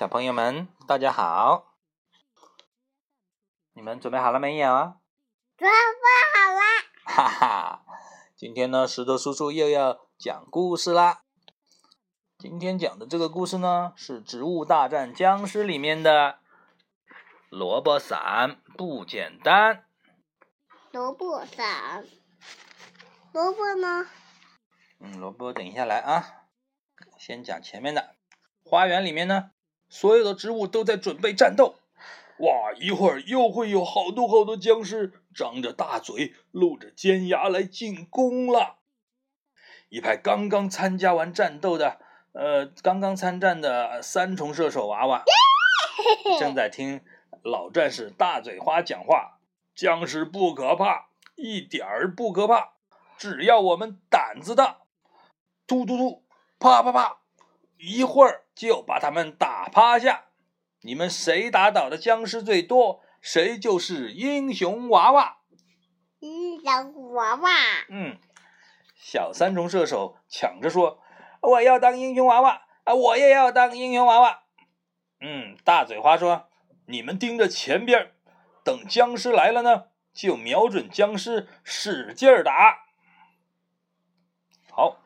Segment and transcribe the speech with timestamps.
[0.00, 1.74] 小朋友们，大家好！
[3.74, 4.94] 你们准备好了没有？
[5.58, 6.60] 准备好了。
[7.04, 7.84] 哈哈，
[8.34, 11.20] 今天呢，石头叔叔又要讲故事啦。
[12.38, 16.38] 今天讲的这个故事呢，是《植物大战僵尸》里面的
[17.50, 19.84] 萝卜伞不简单。
[20.92, 22.06] 萝卜伞，
[23.34, 24.06] 萝卜呢？
[24.98, 26.46] 嗯，萝卜等一下来啊，
[27.18, 28.16] 先讲前面的。
[28.64, 29.50] 花园里面呢，
[29.90, 31.74] 所有的植物都在准备战斗。
[32.38, 38.76] 哇，一会儿又会有好多好多僵尸张着大嘴、露着尖牙来进攻了。
[39.90, 41.98] 一排刚刚参加完战斗的，
[42.32, 45.24] 呃，刚刚参战的三重射手娃娃
[46.40, 47.02] 正在听
[47.42, 49.36] 老战士大嘴花讲话。
[49.74, 52.74] 僵尸不可怕，一点儿不可怕，
[53.16, 54.78] 只要我们胆子大。
[55.66, 56.24] 突突突，
[56.58, 57.19] 啪啪啪，
[57.80, 60.26] 一会儿就把他们打趴下。
[60.82, 65.38] 你们谁打倒的僵尸最多，谁就是英雄娃娃。
[66.20, 67.50] 英雄娃娃。
[67.88, 68.18] 嗯，
[68.96, 71.02] 小三重射手抢着说
[71.40, 72.94] ：“我要当英雄娃娃啊！
[72.94, 74.42] 我也要当英雄娃娃。”
[75.20, 76.48] 嗯，大嘴花说
[76.86, 78.12] ：“你们盯着前边。”
[78.62, 82.84] 等僵尸来了呢，就瞄准僵尸，使劲儿打。
[84.70, 84.98] 好，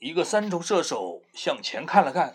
[0.00, 2.34] 一个三重射手向前看了看，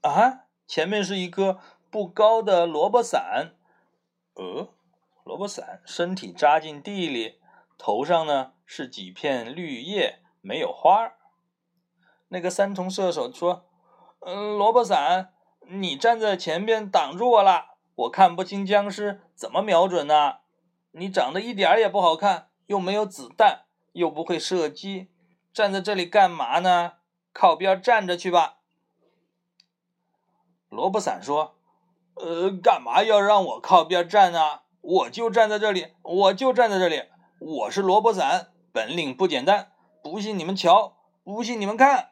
[0.00, 3.54] 啊，前面是一个不高的萝卜伞。
[4.32, 4.72] 呃，
[5.22, 7.38] 萝卜伞身体扎进地里，
[7.76, 11.12] 头上呢是几片绿叶，没有花。
[12.28, 13.66] 那个三重射手说
[14.24, 15.34] ：“嗯，萝卜伞，
[15.68, 20.36] 你站在前边挡住我了。”我看不清僵尸，怎么瞄准呢？
[20.92, 25.10] 你长得一点也不好看，又没有子弹，又不会射击，
[25.56, 26.96] 站在这里干嘛呢？
[27.32, 28.58] 靠边站着去吧。
[30.68, 31.56] 萝卜伞说
[32.16, 34.60] ：“呃，干嘛要让我靠边站呢？
[34.82, 37.04] 我就站在这里，我就站在这里。
[37.38, 39.72] 我是萝卜伞，本领不简单，
[40.02, 42.10] 不信你们瞧，不信你们看。”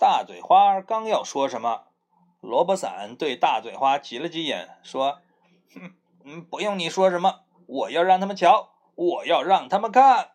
[0.00, 1.88] 大嘴花刚要说什么。
[2.40, 5.18] 萝卜伞对大嘴花挤了挤眼，说
[5.74, 5.92] ：“哼，
[6.24, 10.30] 嗯，不用你说什么，我要让他们瞧，我要让他们看。”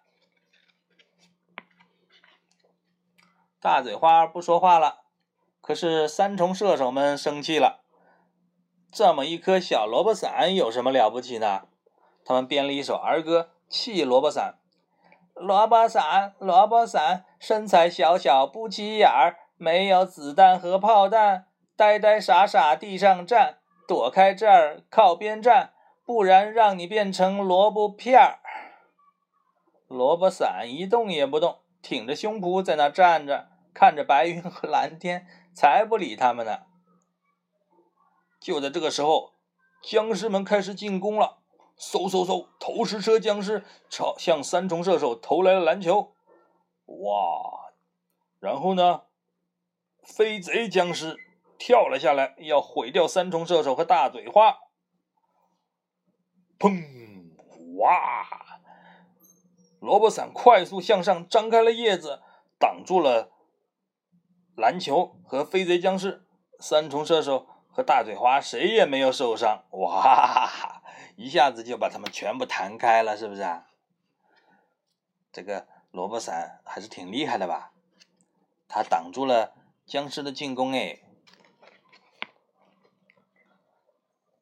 [3.61, 5.01] 大嘴花不说话了，
[5.61, 7.83] 可是三重射手们生气了。
[8.91, 11.67] 这么一颗小萝卜伞有什么了不起呢？
[12.25, 14.55] 他们编了一首儿歌，气萝卜伞
[15.35, 21.45] ：“萝卜伞，萝卜伞，身材小小不起眼儿，没有子弹和炮弹。”
[21.77, 25.73] 呆呆傻傻地上站，躲开这儿，靠边站，
[26.03, 28.39] 不然让你变成萝卜片儿。
[29.87, 36.59] 萝卜伞一动也不动，挺着胸脯在那站着，看着白云和蓝天，才不理他们呢。
[38.39, 39.33] 就在这个时候，
[39.81, 41.39] 僵尸们开始进攻了，
[41.77, 46.13] 嗖嗖嗖，投石车僵尸朝向三重射手投来了篮球，
[46.85, 47.71] 哇！
[48.39, 49.03] 然后呢，
[50.03, 51.17] 飞贼僵尸。
[51.63, 54.57] 跳了下来，要毁掉三重射手和大嘴花。
[56.57, 57.35] 砰！
[57.77, 58.59] 哇！
[59.79, 62.23] 萝卜伞快速向上张开了叶子，
[62.57, 63.31] 挡住了
[64.55, 66.25] 篮球和飞贼僵尸。
[66.59, 69.63] 三重射手和大嘴花谁也没有受伤。
[69.71, 70.83] 哇！
[71.15, 73.65] 一下子就把他们全部弹开了，是不是啊？
[75.31, 77.71] 这个萝卜伞还是挺厉害的吧？
[78.67, 79.53] 他挡住了
[79.85, 80.99] 僵尸的进攻，哎。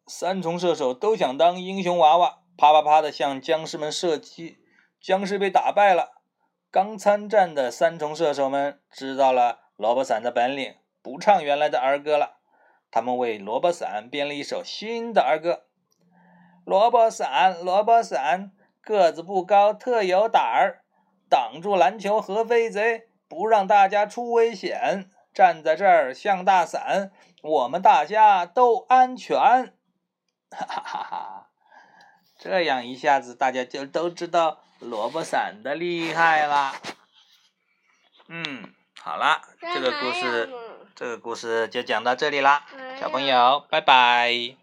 [0.06, 4.60] 三重射手都想当英雄娃娃，啪啪啪的向僵尸们射击。
[5.00, 6.22] 僵尸被打败了。
[6.70, 12.42] 刚参战的三重射手们知道了萝卜伞的本领，不唱原来的儿歌了。
[12.92, 15.68] 他们为萝卜伞编了一首新的儿歌：
[16.66, 18.52] 萝卜伞，萝卜伞，
[18.82, 20.84] 个子不高，特有胆儿，
[21.30, 25.10] 挡住篮球和飞贼，不让大家出危险。
[25.34, 27.12] 站在这儿像大伞，
[27.42, 29.40] 我们大家都安全。
[29.40, 31.50] 哈哈哈哈
[32.38, 36.76] 这样一下子大家就都知道萝卜伞的厉害啦。
[39.00, 39.42] 嗯，好了，
[39.74, 40.50] 这个故事，
[40.96, 42.64] 这个故事就讲到这里啦，
[43.00, 44.59] 小朋友，拜拜。